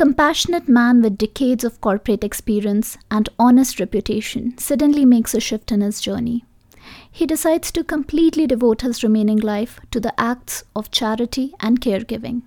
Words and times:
compassionate 0.00 0.66
man 0.66 1.02
with 1.02 1.18
decades 1.18 1.62
of 1.62 1.78
corporate 1.82 2.24
experience 2.24 2.96
and 3.10 3.28
honest 3.38 3.78
reputation 3.78 4.56
suddenly 4.56 5.04
makes 5.04 5.34
a 5.34 5.40
shift 5.40 5.70
in 5.70 5.82
his 5.82 6.00
journey. 6.00 6.42
He 7.10 7.26
decides 7.26 7.70
to 7.72 7.84
completely 7.84 8.46
devote 8.46 8.80
his 8.80 9.02
remaining 9.02 9.36
life 9.36 9.78
to 9.90 10.00
the 10.00 10.18
acts 10.18 10.64
of 10.74 10.90
charity 10.90 11.52
and 11.60 11.82
caregiving. 11.82 12.40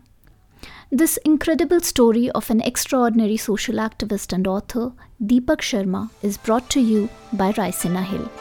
This 0.92 1.18
incredible 1.18 1.81
story 1.81 2.31
of 2.31 2.50
an 2.50 2.60
extraordinary 2.62 3.38
social 3.38 3.75
activist 3.75 4.33
and 4.33 4.47
author, 4.47 4.93
Deepak 5.23 5.61
Sharma, 5.61 6.09
is 6.23 6.39
brought 6.39 6.71
to 6.71 6.79
you 6.79 7.07
by 7.33 7.51
Raisina 7.51 8.04
Hill. 8.04 8.31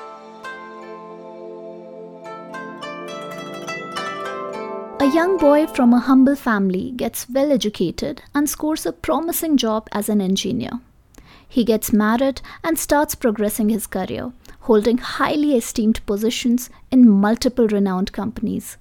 A 5.03 5.13
young 5.13 5.37
boy 5.37 5.67
from 5.67 5.93
a 5.93 5.99
humble 5.99 6.37
family 6.37 6.93
gets 6.93 7.29
well 7.29 7.51
educated 7.51 8.23
and 8.37 8.49
scores 8.49 8.87
a 8.87 8.93
promising 8.93 9.57
job 9.57 9.89
as 9.91 10.09
an 10.09 10.21
engineer. 10.21 10.79
He 11.49 11.65
gets 11.65 11.93
married 11.93 12.41
and 12.63 12.79
starts 12.79 13.17
progressing 13.17 13.69
his 13.69 13.89
career, 13.89 14.33
holding 14.61 14.99
highly 14.99 15.57
esteemed 15.57 16.07
positions 16.07 16.71
in 16.93 17.11
multiple 17.11 17.67
renowned 17.67 18.13
companies 18.13 18.77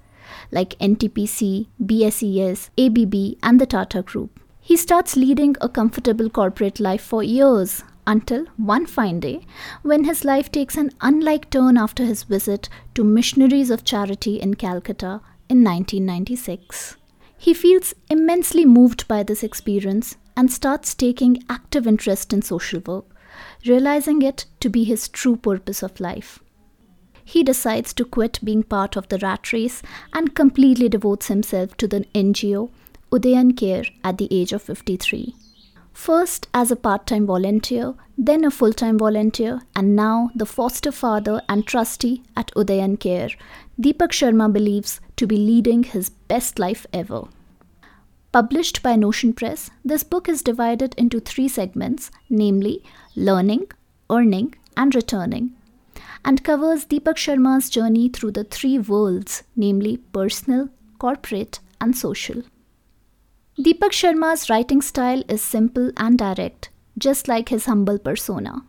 like 0.52 0.78
NTPC, 0.78 1.66
BSES, 1.84 2.70
ABB, 2.78 3.38
and 3.42 3.60
the 3.60 3.66
Tata 3.66 4.02
Group. 4.02 4.38
He 4.60 4.76
starts 4.76 5.16
leading 5.16 5.56
a 5.60 5.68
comfortable 5.68 6.30
corporate 6.30 6.78
life 6.78 7.02
for 7.02 7.24
years 7.24 7.82
until 8.06 8.46
one 8.56 8.86
fine 8.86 9.18
day 9.18 9.40
when 9.82 10.04
his 10.04 10.24
life 10.24 10.52
takes 10.52 10.76
an 10.76 10.92
unlike 11.00 11.50
turn 11.50 11.76
after 11.76 12.04
his 12.04 12.22
visit 12.22 12.68
to 12.94 13.02
Missionaries 13.02 13.70
of 13.70 13.82
Charity 13.82 14.40
in 14.40 14.54
Calcutta 14.54 15.20
in 15.52 15.62
1996. 15.64 16.96
He 17.36 17.52
feels 17.52 17.92
immensely 18.08 18.64
moved 18.64 19.06
by 19.06 19.22
this 19.22 19.42
experience 19.42 20.16
and 20.34 20.50
starts 20.50 20.94
taking 20.94 21.44
active 21.50 21.86
interest 21.86 22.32
in 22.32 22.40
social 22.40 22.80
work, 22.86 23.04
realizing 23.66 24.22
it 24.22 24.46
to 24.60 24.70
be 24.70 24.84
his 24.84 25.08
true 25.08 25.36
purpose 25.36 25.82
of 25.82 26.00
life. 26.00 26.38
He 27.22 27.42
decides 27.42 27.92
to 27.94 28.06
quit 28.06 28.38
being 28.42 28.62
part 28.62 28.96
of 28.96 29.08
the 29.08 29.18
rat 29.18 29.52
race 29.52 29.82
and 30.14 30.34
completely 30.34 30.88
devotes 30.88 31.26
himself 31.28 31.76
to 31.76 31.86
the 31.86 32.00
NGO 32.14 32.70
Udayan 33.10 33.54
Care 33.54 33.84
at 34.02 34.16
the 34.16 34.28
age 34.30 34.54
of 34.54 34.62
53. 34.62 35.34
First 35.92 36.48
as 36.54 36.70
a 36.70 36.76
part 36.76 37.06
time 37.06 37.26
volunteer, 37.26 37.94
then 38.16 38.44
a 38.44 38.50
full 38.50 38.72
time 38.72 38.98
volunteer, 38.98 39.60
and 39.76 39.94
now 39.94 40.30
the 40.34 40.46
foster 40.46 40.90
father 40.90 41.42
and 41.48 41.66
trustee 41.66 42.22
at 42.36 42.50
Udayan 42.56 42.98
Care, 42.98 43.28
Deepak 43.80 44.12
Sharma 44.18 44.50
believes 44.50 45.00
to 45.22 45.26
be 45.28 45.36
leading 45.36 45.84
his 45.84 46.08
best 46.10 46.58
life 46.58 46.84
ever. 46.92 47.22
Published 48.32 48.82
by 48.82 48.96
Notion 48.96 49.32
Press, 49.32 49.70
this 49.84 50.02
book 50.02 50.28
is 50.28 50.42
divided 50.42 50.96
into 50.98 51.20
three 51.20 51.46
segments 51.46 52.10
namely, 52.28 52.82
learning, 53.14 53.68
earning, 54.10 54.56
and 54.76 54.92
returning, 54.96 55.52
and 56.24 56.42
covers 56.42 56.84
Deepak 56.86 57.18
Sharma's 57.24 57.70
journey 57.70 58.08
through 58.08 58.32
the 58.32 58.42
three 58.42 58.80
worlds 58.80 59.44
namely, 59.54 59.98
personal, 59.98 60.70
corporate, 60.98 61.60
and 61.80 61.96
social. 61.96 62.42
Deepak 63.60 63.92
Sharma's 63.92 64.50
writing 64.50 64.82
style 64.82 65.22
is 65.28 65.40
simple 65.40 65.92
and 65.98 66.18
direct, 66.18 66.70
just 66.98 67.28
like 67.28 67.50
his 67.50 67.66
humble 67.66 68.00
persona. 68.00 68.64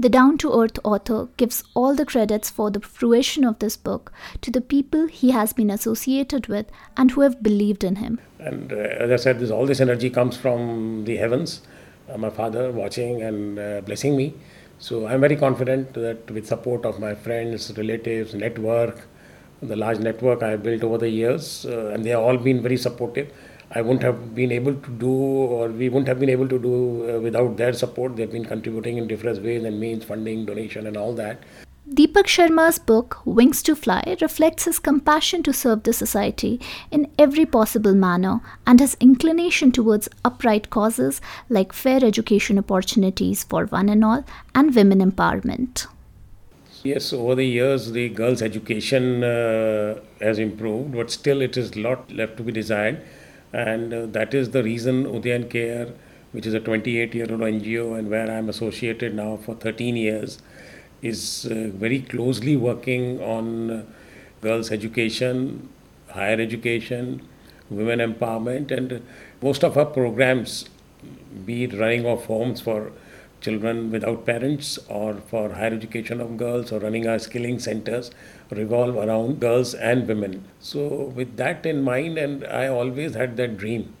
The 0.00 0.08
down 0.08 0.38
to 0.38 0.52
earth 0.56 0.78
author 0.84 1.26
gives 1.36 1.64
all 1.74 1.96
the 1.96 2.06
credits 2.06 2.48
for 2.48 2.70
the 2.70 2.78
fruition 2.78 3.44
of 3.44 3.58
this 3.58 3.76
book 3.76 4.12
to 4.42 4.50
the 4.52 4.60
people 4.60 5.08
he 5.08 5.32
has 5.32 5.52
been 5.52 5.70
associated 5.70 6.46
with 6.46 6.66
and 6.96 7.10
who 7.10 7.22
have 7.22 7.42
believed 7.42 7.82
in 7.82 7.96
him. 7.96 8.20
And 8.38 8.72
uh, 8.72 8.76
as 8.76 9.10
I 9.10 9.16
said, 9.16 9.40
this, 9.40 9.50
all 9.50 9.66
this 9.66 9.80
energy 9.80 10.08
comes 10.08 10.36
from 10.36 11.04
the 11.04 11.16
heavens, 11.16 11.62
uh, 12.08 12.16
my 12.16 12.30
father 12.30 12.70
watching 12.70 13.22
and 13.22 13.58
uh, 13.58 13.80
blessing 13.80 14.16
me. 14.16 14.34
So 14.78 15.08
I'm 15.08 15.20
very 15.20 15.34
confident 15.34 15.94
that 15.94 16.30
with 16.30 16.46
support 16.46 16.86
of 16.86 17.00
my 17.00 17.16
friends, 17.16 17.76
relatives, 17.76 18.34
network, 18.34 19.00
the 19.60 19.74
large 19.74 19.98
network 19.98 20.44
I 20.44 20.50
have 20.50 20.62
built 20.62 20.84
over 20.84 20.98
the 20.98 21.10
years, 21.10 21.66
uh, 21.66 21.88
and 21.88 22.04
they 22.04 22.10
have 22.10 22.20
all 22.20 22.36
been 22.36 22.62
very 22.62 22.76
supportive. 22.76 23.32
I 23.72 23.82
wouldn't 23.82 24.02
have 24.02 24.34
been 24.34 24.50
able 24.50 24.74
to 24.74 24.90
do, 24.90 25.10
or 25.10 25.68
we 25.68 25.88
wouldn't 25.88 26.08
have 26.08 26.18
been 26.18 26.30
able 26.30 26.48
to 26.48 26.58
do 26.58 27.16
uh, 27.16 27.20
without 27.20 27.58
their 27.58 27.74
support. 27.74 28.16
They've 28.16 28.30
been 28.30 28.46
contributing 28.46 28.96
in 28.96 29.06
different 29.06 29.42
ways 29.42 29.64
and 29.64 29.78
means, 29.78 30.04
funding, 30.04 30.46
donation, 30.46 30.86
and 30.86 30.96
all 30.96 31.12
that. 31.14 31.42
Deepak 31.92 32.26
Sharma's 32.26 32.78
book, 32.78 33.18
Wings 33.24 33.62
to 33.62 33.74
Fly, 33.74 34.16
reflects 34.20 34.64
his 34.64 34.78
compassion 34.78 35.42
to 35.42 35.52
serve 35.54 35.84
the 35.84 35.92
society 35.92 36.60
in 36.90 37.10
every 37.18 37.46
possible 37.46 37.94
manner 37.94 38.40
and 38.66 38.78
his 38.78 38.94
inclination 39.00 39.72
towards 39.72 40.08
upright 40.22 40.68
causes 40.68 41.22
like 41.48 41.72
fair 41.72 42.04
education 42.04 42.58
opportunities 42.58 43.42
for 43.42 43.64
one 43.66 43.88
and 43.88 44.04
all 44.04 44.22
and 44.54 44.74
women 44.74 45.00
empowerment. 45.00 45.86
Yes, 46.84 47.12
over 47.12 47.34
the 47.34 47.46
years, 47.46 47.92
the 47.92 48.10
girls' 48.10 48.42
education 48.42 49.24
uh, 49.24 49.98
has 50.20 50.38
improved, 50.38 50.92
but 50.92 51.10
still, 51.10 51.40
it 51.40 51.56
is 51.56 51.72
a 51.72 51.80
lot 51.80 52.12
left 52.12 52.36
to 52.36 52.42
be 52.42 52.52
desired 52.52 53.02
and 53.52 53.92
uh, 53.94 54.06
that 54.06 54.34
is 54.34 54.50
the 54.50 54.62
reason 54.62 55.04
Udayan 55.04 55.48
Care, 55.50 55.88
which 56.32 56.46
is 56.46 56.54
a 56.54 56.60
28 56.60 57.14
year 57.14 57.26
old 57.30 57.40
NGO 57.40 57.98
and 57.98 58.10
where 58.10 58.30
I'm 58.30 58.48
associated 58.48 59.14
now 59.14 59.36
for 59.36 59.54
13 59.54 59.96
years, 59.96 60.38
is 61.02 61.46
uh, 61.46 61.70
very 61.74 62.00
closely 62.00 62.56
working 62.56 63.20
on 63.22 63.70
uh, 63.70 63.82
girls' 64.40 64.70
education, 64.70 65.68
higher 66.10 66.40
education, 66.40 67.26
women 67.70 67.98
empowerment, 68.00 68.70
and 68.70 69.02
most 69.42 69.62
of 69.64 69.76
our 69.76 69.86
programs, 69.86 70.68
be 71.44 71.64
it 71.64 71.72
running 71.78 72.06
of 72.06 72.24
homes 72.26 72.60
for 72.60 72.92
children 73.40 73.90
without 73.90 74.24
parents 74.26 74.78
or 74.88 75.14
for 75.14 75.52
higher 75.52 75.72
education 75.72 76.20
of 76.20 76.36
girls 76.36 76.72
or 76.72 76.80
running 76.80 77.06
our 77.06 77.18
skilling 77.18 77.58
centers 77.58 78.10
revolve 78.50 78.96
around 78.96 79.40
girls 79.40 79.74
and 79.74 80.06
women. 80.08 80.44
So, 80.60 81.12
with 81.14 81.36
that 81.36 81.64
in 81.66 81.82
mind, 81.82 82.18
and 82.18 82.44
I 82.46 82.68
always 82.68 83.14
had 83.14 83.36
that 83.36 83.56
dream 83.56 83.94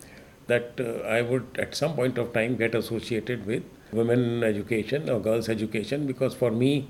that 0.46 0.80
uh, 0.80 1.06
I 1.06 1.22
would 1.22 1.46
at 1.58 1.74
some 1.74 1.94
point 1.94 2.18
of 2.18 2.32
time 2.32 2.56
get 2.56 2.74
associated 2.74 3.46
with 3.46 3.62
women 3.92 4.42
education 4.42 5.08
or 5.08 5.20
girls 5.20 5.48
education 5.48 6.06
because 6.06 6.34
for 6.34 6.50
me 6.50 6.88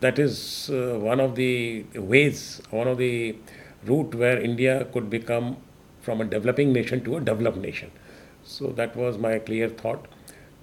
that 0.00 0.18
is 0.18 0.70
uh, 0.70 0.98
one 1.00 1.20
of 1.20 1.34
the 1.34 1.84
ways, 1.94 2.62
one 2.70 2.86
of 2.86 2.98
the 2.98 3.36
route 3.84 4.14
where 4.14 4.40
India 4.40 4.86
could 4.92 5.10
become 5.10 5.56
from 6.00 6.20
a 6.20 6.24
developing 6.24 6.72
nation 6.72 7.02
to 7.04 7.16
a 7.16 7.20
developed 7.20 7.58
nation. 7.58 7.90
So 8.44 8.68
that 8.68 8.96
was 8.96 9.18
my 9.18 9.38
clear 9.38 9.68
thought. 9.68 10.06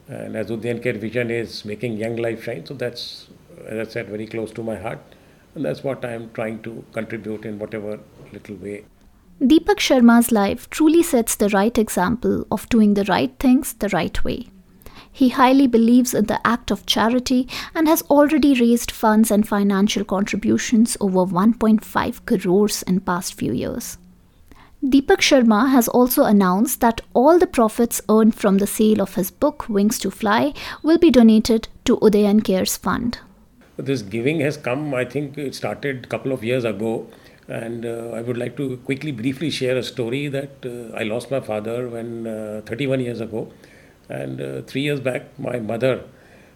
And 0.08 0.36
as 0.36 0.50
Udayan 0.50 0.82
Care 0.84 0.94
Vision 0.94 1.32
is 1.32 1.66
making 1.66 1.98
young 1.98 2.16
life 2.16 2.44
shine, 2.44 2.66
so 2.66 2.74
that's, 2.74 3.28
as 3.68 3.88
I 3.88 3.92
said, 3.92 4.10
very 4.10 4.28
close 4.28 4.52
to 4.52 4.64
my 4.64 4.76
heart. 4.76 5.00
And 5.56 5.66
that's 5.66 5.84
what 5.84 6.06
I'm 6.06 6.32
trying 6.34 6.62
to 6.64 6.84
contribute 6.94 7.46
in 7.46 7.58
whatever 7.58 8.00
little 8.32 8.56
way. 8.58 8.86
Deepak 9.42 9.80
Sharma's 9.80 10.32
life 10.32 10.70
truly 10.70 11.04
sets 11.04 11.36
the 11.36 11.50
right 11.50 11.78
example 11.78 12.46
of 12.52 12.70
doing 12.70 12.94
the 12.94 13.04
right 13.06 13.34
things 13.40 13.74
the 13.74 13.90
right 13.90 14.24
way. 14.24 14.48
He 15.12 15.30
highly 15.30 15.68
believes 15.68 16.14
in 16.14 16.26
the 16.26 16.46
act 16.46 16.72
of 16.72 16.86
charity 16.86 17.48
and 17.74 17.88
has 17.88 18.02
already 18.04 18.60
raised 18.60 18.92
funds 18.92 19.32
and 19.32 19.48
financial 19.48 20.04
contributions 20.04 20.98
over 21.00 21.26
1.5 21.26 22.26
crores 22.26 22.84
in 22.84 23.00
past 23.00 23.34
few 23.34 23.54
years. 23.54 23.98
Deepak 24.86 25.18
Sharma 25.18 25.72
has 25.72 25.88
also 25.88 26.26
announced 26.26 26.80
that 26.82 27.02
all 27.16 27.40
the 27.40 27.48
profits 27.48 28.02
earned 28.08 28.36
from 28.36 28.60
the 28.60 28.68
sale 28.68 29.02
of 29.02 29.16
his 29.16 29.32
book 29.32 29.68
Wings 29.68 29.98
to 29.98 30.12
Fly 30.12 30.54
will 30.84 31.00
be 31.00 31.10
donated 31.10 31.68
to 31.86 31.98
Udayan 31.98 32.44
Cares 32.44 32.78
Fund. 32.78 33.18
This 33.78 34.04
giving 34.04 34.42
has 34.42 34.58
come, 34.58 34.94
I 34.94 35.04
think 35.04 35.40
it 35.40 35.56
started 35.56 36.06
a 36.06 36.08
couple 36.08 36.32
of 36.32 36.44
years 36.44 36.66
ago. 36.66 37.08
And 37.48 37.84
uh, 37.84 38.12
I 38.14 38.22
would 38.22 38.38
like 38.38 38.58
to 38.58 38.78
quickly, 38.78 39.12
briefly 39.12 39.50
share 39.50 39.76
a 39.76 39.82
story 39.82 40.28
that 40.28 40.64
uh, 40.64 40.96
I 40.96 41.02
lost 41.02 41.32
my 41.32 41.40
father 41.40 41.90
when 41.90 42.28
uh, 42.28 42.62
31 42.68 43.00
years 43.00 43.22
ago. 43.22 43.52
And 44.08 44.40
uh, 44.40 44.62
three 44.62 44.82
years 44.82 45.00
back, 45.00 45.40
my 45.40 45.58
mother, 45.58 46.04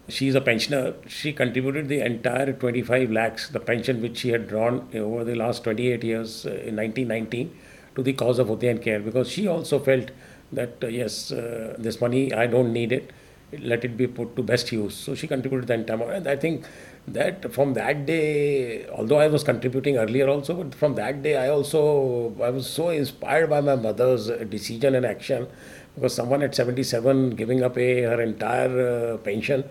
she's 0.07 0.35
a 0.35 0.41
pensioner, 0.41 0.93
she 1.07 1.33
contributed 1.33 1.87
the 1.87 2.05
entire 2.05 2.53
25 2.53 3.09
lakhs, 3.09 3.49
the 3.49 3.59
pension 3.59 4.03
which 4.03 4.17
she 4.17 4.29
had 4.29 4.47
drawn 4.47 4.87
over 4.93 5.23
the 5.23 5.35
last 5.35 5.63
28 5.63 6.03
years 6.03 6.45
uh, 6.45 6.49
in 6.49 6.75
1919 6.75 7.57
to 7.99 8.03
the 8.09 8.13
cause 8.13 8.39
of 8.39 8.47
Udayan 8.47 8.81
Care 8.81 8.99
because 8.99 9.29
she 9.29 9.47
also 9.47 9.79
felt 9.79 10.11
that 10.51 10.83
uh, 10.83 10.87
yes, 10.87 11.31
uh, 11.31 11.75
this 11.77 12.01
money 12.01 12.33
I 12.33 12.47
don't 12.47 12.73
need 12.73 12.91
it. 12.91 13.11
Let 13.51 13.83
it 13.83 13.97
be 13.97 14.07
put 14.07 14.35
to 14.35 14.43
best 14.43 14.71
use. 14.71 14.95
So 14.95 15.15
she 15.15 15.27
contributed 15.27 15.67
the 15.67 15.73
entire 15.73 16.11
and 16.11 16.27
I 16.27 16.35
think 16.35 16.65
that 17.07 17.51
from 17.53 17.73
that 17.73 18.05
day, 18.05 18.87
although 18.89 19.19
I 19.19 19.27
was 19.27 19.43
contributing 19.43 19.97
earlier 19.97 20.27
also, 20.29 20.63
but 20.63 20.75
from 20.75 20.95
that 20.95 21.23
day 21.23 21.35
I 21.35 21.49
also 21.49 22.35
I 22.41 22.49
was 22.51 22.69
so 22.69 22.89
inspired 22.89 23.49
by 23.49 23.61
my 23.61 23.75
mother's 23.75 24.27
decision 24.55 24.95
and 24.95 25.05
action 25.05 25.47
because 25.95 26.13
someone 26.15 26.43
at 26.43 26.55
77 26.55 27.31
giving 27.31 27.63
up 27.63 27.77
a, 27.77 28.01
her 28.01 28.21
entire 28.21 29.13
uh, 29.13 29.17
pension, 29.17 29.63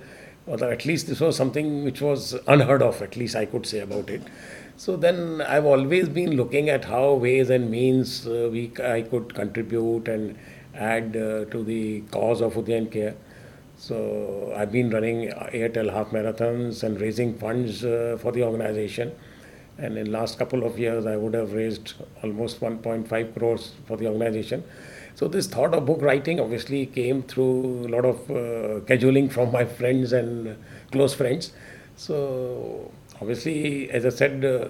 or 0.49 0.65
at 0.65 0.85
least 0.87 1.07
this 1.07 1.21
was 1.21 1.37
something 1.37 1.85
which 1.85 2.01
was 2.01 2.35
unheard 2.47 2.83
of. 2.83 3.03
At 3.03 3.17
least 3.17 3.37
I 3.37 3.45
could 3.47 3.67
say 3.67 3.81
about 3.81 4.09
it. 4.09 4.23
So 4.77 4.97
then 4.97 5.43
I've 5.43 5.65
always 5.67 6.09
been 6.09 6.37
looking 6.37 6.69
at 6.71 6.85
how 6.85 7.15
ways 7.15 7.51
and 7.51 7.71
means 7.71 8.27
uh, 8.27 8.49
we 8.51 8.73
I 8.83 9.03
could 9.03 9.35
contribute 9.35 10.09
and 10.09 10.39
add 10.75 11.17
uh, 11.17 11.45
to 11.47 11.65
the 11.65 12.03
cause 12.13 12.41
of 12.41 12.55
Udayan 12.55 12.91
Care. 12.91 13.15
So 13.77 14.53
I've 14.57 14.73
been 14.73 14.91
running 14.91 15.29
Airtel 15.31 15.93
half 15.93 16.11
marathons 16.11 16.83
and 16.83 17.01
raising 17.01 17.37
funds 17.39 17.85
uh, 17.85 18.19
for 18.21 18.33
the 18.33 18.45
organization. 18.45 19.13
And 19.79 19.97
in 19.97 20.11
last 20.11 20.39
couple 20.39 20.65
of 20.65 20.79
years, 20.79 21.07
I 21.07 21.17
would 21.17 21.35
have 21.35 21.53
raised 21.53 21.95
almost 22.23 22.61
1.5 22.61 23.35
crores 23.37 23.75
for 23.87 23.97
the 23.97 24.09
organization. 24.09 24.65
So 25.19 25.27
this 25.27 25.49
thought 25.49 25.75
of 25.75 25.85
book 25.85 26.01
writing 26.01 26.39
obviously 26.39 26.87
came 26.87 27.25
through 27.25 27.87
a 27.87 27.91
lot 27.95 28.05
of 28.05 28.31
uh, 28.31 28.87
cajoling 28.87 29.31
from 29.31 29.51
my 29.51 29.65
friends 29.65 30.13
and 30.13 30.57
close 30.93 31.13
friends. 31.13 31.51
So 31.97 32.93
obviously, 33.21 33.91
as 33.91 34.07
I 34.07 34.11
said, 34.11 34.45
uh, 34.45 34.69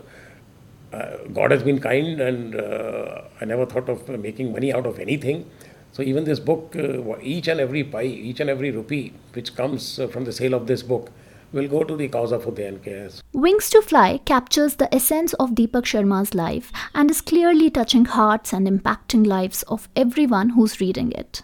uh, 0.96 1.18
God 1.34 1.50
has 1.50 1.62
been 1.62 1.78
kind, 1.80 2.18
and 2.18 2.56
uh, 2.56 3.24
I 3.38 3.44
never 3.44 3.66
thought 3.66 3.90
of 3.90 4.08
making 4.08 4.50
money 4.50 4.72
out 4.72 4.86
of 4.86 4.98
anything. 4.98 5.50
So 5.92 6.02
even 6.02 6.24
this 6.24 6.40
book, 6.40 6.74
uh, 6.74 7.18
each 7.20 7.48
and 7.48 7.60
every 7.60 7.84
pie, 7.84 8.04
each 8.04 8.40
and 8.40 8.48
every 8.48 8.70
rupee 8.70 9.12
which 9.34 9.54
comes 9.54 9.98
uh, 9.98 10.06
from 10.06 10.24
the 10.24 10.32
sale 10.32 10.54
of 10.54 10.66
this 10.66 10.82
book 10.82 11.10
will 11.52 11.68
go 11.68 11.82
to 11.84 11.96
the 11.96 12.08
cause 12.08 12.32
of 12.32 12.44
Udayan 12.44 12.82
Cares. 12.82 13.22
Wings 13.32 13.70
to 13.70 13.80
Fly 13.82 14.18
captures 14.18 14.76
the 14.76 14.92
essence 14.94 15.32
of 15.34 15.50
Deepak 15.50 15.84
Sharma's 15.84 16.34
life 16.34 16.72
and 16.94 17.10
is 17.10 17.20
clearly 17.20 17.70
touching 17.70 18.04
hearts 18.04 18.52
and 18.52 18.66
impacting 18.66 19.26
lives 19.26 19.62
of 19.64 19.88
everyone 19.96 20.50
who's 20.50 20.80
reading 20.80 21.12
it. 21.12 21.42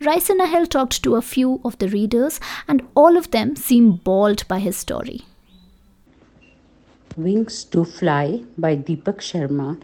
Raisina 0.00 0.48
Hill 0.48 0.66
talked 0.66 1.02
to 1.02 1.16
a 1.16 1.22
few 1.22 1.60
of 1.64 1.78
the 1.78 1.88
readers, 1.88 2.40
and 2.68 2.82
all 2.94 3.16
of 3.16 3.30
them 3.30 3.56
seem 3.56 3.92
bowled 3.92 4.46
by 4.48 4.58
his 4.58 4.76
story. 4.76 5.22
Wings 7.16 7.64
to 7.64 7.84
Fly 7.84 8.42
by 8.58 8.76
Deepak 8.76 9.18
Sharma 9.18 9.80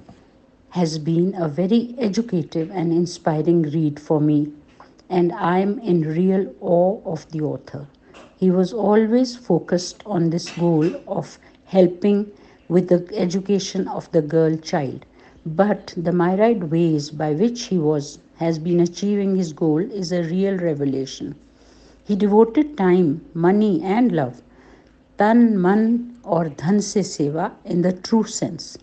has 0.71 0.99
been 0.99 1.35
a 1.35 1.49
very 1.49 1.95
educative 1.99 2.71
and 2.71 2.93
inspiring 2.93 3.63
read 3.63 3.99
for 3.99 4.21
me, 4.21 4.53
and 5.09 5.33
I 5.33 5.59
am 5.61 5.79
in 5.79 6.03
real 6.03 6.53
awe 6.61 7.01
of 7.05 7.31
the 7.31 7.41
author. 7.41 7.87
He 8.40 8.52
was 8.52 8.74
always 8.74 9.36
focused 9.36 10.04
on 10.06 10.30
this 10.30 10.50
goal 10.58 10.90
of 11.08 11.40
helping 11.66 12.32
with 12.68 12.88
the 12.90 13.08
education 13.14 13.88
of 13.88 14.12
the 14.12 14.22
girl 14.22 14.58
child, 14.58 15.06
but 15.46 15.94
the 15.96 16.12
myriad 16.12 16.72
ways 16.72 17.10
by 17.12 17.32
which 17.34 17.64
he 17.68 17.78
was 17.78 18.20
has 18.38 18.60
been 18.60 18.80
achieving 18.80 19.36
his 19.36 19.54
goal 19.54 19.80
is 19.80 20.12
a 20.12 20.24
real 20.24 20.58
revelation. 20.58 21.36
He 22.04 22.16
devoted 22.16 22.78
time, 22.78 23.26
money, 23.34 23.82
and 23.82 24.12
love, 24.12 24.42
tan, 25.18 25.60
man, 25.62 26.18
or 26.24 26.46
dhan 26.50 26.82
se 26.82 27.02
seva 27.02 27.52
in 27.64 27.82
the 27.82 27.94
true 27.94 28.26
sense. 28.40 28.78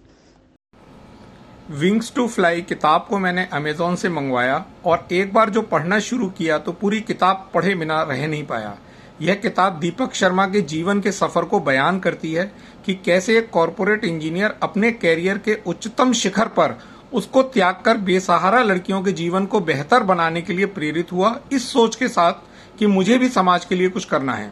Wings 1.71 2.13
to 2.15 2.27
fly 2.29 2.63
किताब 2.69 3.07
को 3.09 3.19
मैंने 3.19 3.45
Amazon 3.55 3.95
से 3.97 4.09
मंगवाया 4.09 4.65
और 4.85 5.07
एक 5.13 5.33
बार 5.33 5.51
जो 5.51 5.63
पढ़ना 5.71 5.99
शुरू 6.07 6.29
किया 6.39 6.59
तो 6.67 6.73
पूरी 6.81 7.01
किताब 7.11 7.51
पढ़े 7.55 7.75
बिना 7.83 8.03
रह 8.11 8.27
नहीं 8.27 8.45
पाया 8.47 8.77
यह 9.22 9.36
किताब 9.36 9.80
दीपक 9.80 10.14
शर्मा 10.14 10.46
के 10.48 10.62
जीवन 10.62 11.00
के 11.02 11.12
सफ़र 11.12 11.46
को 11.46 11.60
बयान 11.60 12.00
करती 12.00 12.34
है 12.34 12.52
कि 12.86 12.94
कैसे 12.96 13.38
एक 13.38 13.50
कॉरपोरेट 13.50 14.06
इंजीनियर 14.06 14.56
अपने 14.64 14.92
कैरियर 14.92 15.38
के 15.38 15.58
उच्चतम 15.68 16.14
शिखर 16.14 16.48
पर 16.48 16.78
उसको 17.14 17.42
त्याग 17.44 17.82
कर 17.86 17.98
बेसहारा 17.98 18.62
लड़कियों 18.64 19.02
के 19.02 19.12
जीवन 19.12 19.46
को 19.46 19.60
बेहतर 19.60 20.04
बनाने 20.04 20.42
के 20.42 20.54
लिए 20.54 20.66
प्रेरित 20.66 21.12
हुआ, 21.12 21.40
इस 21.52 21.72
सोच 21.72 21.96
के 21.96 22.08
साथ 22.08 22.34
कि 22.80 22.88
मुझे 22.88 23.18
भी 23.18 23.30
समाज 23.30 23.66
के 23.66 23.76
लिए 23.76 23.90
कुछ 23.90 24.06
करना 24.06 24.34
है। 24.34 24.52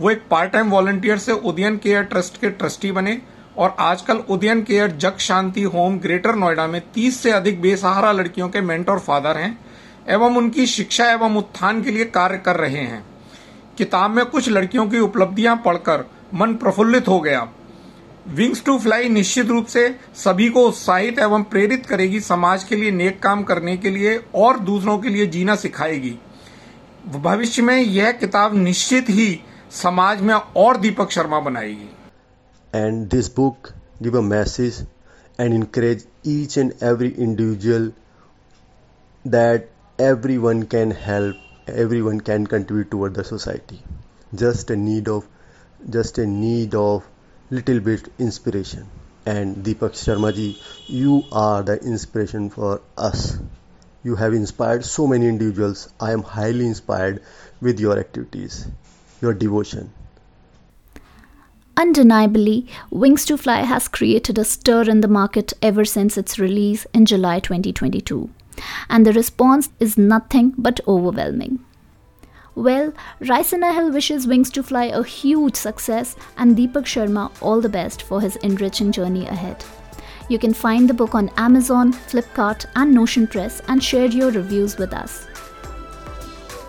वो 0.00 0.10
एक 0.10 0.22
पार्ट 0.30 0.52
टाइम 0.52 0.70
वॉलंटियर 0.70 1.18
से 1.18 1.32
उदयन 1.32 1.76
केयर 1.76 2.02
ट्रस्ट 2.02 2.40
के 2.40 2.50
ट्रस्टी 2.50 2.92
बने 2.92 3.20
और 3.58 3.76
आजकल 3.78 4.16
Udayan 4.30 4.62
care 4.62 4.90
Jag 4.90 5.18
Shanti 5.18 5.62
home 5.62 5.98
Greater 5.98 6.34
Noida 6.34 6.66
में 6.66 6.80
30 6.94 7.20
से 7.20 7.30
अधिक 7.30 7.60
बेसहारा 7.60 8.12
लड़कियों 8.12 8.48
के 8.48 8.60
मेंटर 8.60 8.98
फादर 8.98 9.36
हैं, 9.36 9.58
एवं 10.08 10.36
उनकी 10.36 10.66
शिक्षा 10.66 11.10
एवं 11.12 11.36
उत्थान 11.36 11.82
के 11.82 11.90
लिए 11.90 12.04
कार्य 12.04 12.38
कर 12.38 12.56
रहे 12.56 12.82
हैं। 12.82 13.09
किताब 13.80 14.10
में 14.10 14.24
कुछ 14.26 14.48
लड़कियों 14.48 14.88
की 14.88 14.98
उपलब्धियाँ 14.98 15.56
पढ़कर 15.64 16.04
मन 16.34 16.54
प्रफुल्लित 16.54 17.08
हो 17.08 17.20
गया। 17.20 17.48
विंग्स 18.28 18.64
टू 18.64 18.78
फ्लाई 18.78 19.08
निश्चित 19.08 19.46
रूप 19.46 19.66
से 19.66 19.96
सभी 20.14 20.48
को 20.48 20.66
उत्साहित 20.68 21.18
एवं 21.18 21.42
प्रेरित 21.42 21.86
करेगी, 21.86 22.20
समाज 22.20 22.64
के 22.64 22.76
लिए 22.76 22.90
नेक 22.90 23.22
काम 23.22 23.42
करने 23.42 23.76
के 23.76 23.90
लिए 23.90 24.20
और 24.34 24.58
दूसरों 24.58 24.98
के 24.98 25.08
लिए 25.08 25.26
जीना 25.26 25.54
सिखाएगी। 25.56 26.18
भविष्य 27.06 27.62
में 27.62 27.76
यह 27.76 28.12
किताब 28.12 28.54
निश्चित 28.54 29.10
ही 29.10 29.40
समाज 29.70 30.20
में 30.20 30.34
और 30.34 30.76
दीपक 30.76 31.10
शर्मा 31.10 31.40
बनाएगी। 31.40 31.88
And 32.74 33.10
this 33.14 33.28
book 33.38 33.72
give 34.02 34.22
message 34.22 34.86
and 35.40 35.54
and 35.54 35.64
encourage 35.64 36.58
and 36.58 36.72
every 36.82 37.14
individual 37.18 37.82
individual 37.82 37.90
that 39.24 39.60
everyone 39.98 40.66
can 40.74 40.90
help 41.08 41.49
everyone 41.74 42.20
can 42.20 42.46
contribute 42.46 42.90
toward 42.90 43.14
the 43.14 43.24
society. 43.24 43.82
Just 44.34 44.70
a 44.70 44.76
need 44.76 45.08
of 45.08 45.26
just 45.88 46.18
a 46.18 46.26
need 46.26 46.74
of 46.74 47.04
little 47.50 47.80
bit 47.80 48.12
inspiration. 48.18 48.86
And 49.26 49.56
deepak 49.64 49.96
sharma 50.02 50.34
ji 50.34 50.60
you 50.86 51.24
are 51.32 51.62
the 51.62 51.78
inspiration 51.80 52.50
for 52.50 52.80
us. 52.96 53.38
You 54.02 54.14
have 54.16 54.34
inspired 54.34 54.84
so 54.84 55.06
many 55.06 55.28
individuals. 55.28 55.88
I 56.00 56.12
am 56.12 56.22
highly 56.22 56.66
inspired 56.66 57.22
with 57.60 57.80
your 57.80 57.98
activities 57.98 58.66
your 59.20 59.34
devotion. 59.34 59.92
Undeniably, 61.76 62.66
Wings 62.90 63.24
to 63.26 63.36
Fly 63.36 63.62
has 63.62 63.88
created 63.88 64.38
a 64.38 64.44
stir 64.44 64.82
in 64.82 65.00
the 65.00 65.08
market 65.08 65.52
ever 65.62 65.84
since 65.84 66.18
its 66.18 66.38
release 66.38 66.86
in 66.92 67.06
July 67.06 67.40
2022, 67.40 68.28
and 68.88 69.06
the 69.06 69.12
response 69.12 69.70
is 69.78 69.96
nothing 69.98 70.54
but 70.56 70.80
overwhelming. 70.86 71.64
Well, 72.54 72.92
Raisina 73.20 73.72
Hill 73.74 73.92
wishes 73.92 74.26
Wings 74.26 74.50
to 74.50 74.62
Fly 74.62 74.86
a 74.86 75.02
huge 75.02 75.54
success 75.54 76.16
and 76.36 76.56
Deepak 76.56 76.84
Sharma 76.84 77.30
all 77.40 77.60
the 77.60 77.68
best 77.68 78.02
for 78.02 78.20
his 78.20 78.36
enriching 78.36 78.92
journey 78.92 79.26
ahead. 79.26 79.64
You 80.28 80.38
can 80.38 80.52
find 80.52 80.88
the 80.88 80.94
book 80.94 81.14
on 81.14 81.30
Amazon, 81.36 81.92
Flipkart, 81.92 82.66
and 82.76 82.92
Notion 82.92 83.26
Press 83.26 83.62
and 83.68 83.82
share 83.82 84.06
your 84.06 84.30
reviews 84.30 84.76
with 84.76 84.92
us. 84.92 85.26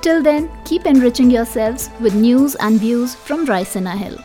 Till 0.02 0.24
then, 0.24 0.50
keep 0.66 0.86
enriching 0.86 1.30
yourselves 1.30 1.90
with 2.00 2.16
news 2.16 2.56
and 2.56 2.80
views 2.80 3.14
from 3.14 3.46
Raisina 3.46 3.96
Hill. 3.96 4.18